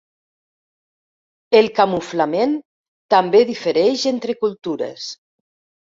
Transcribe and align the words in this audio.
El 1.59 1.69
camuflament 1.81 2.57
també 3.15 3.45
difereix 3.53 4.07
entre 4.13 4.37
cultures. 4.45 5.07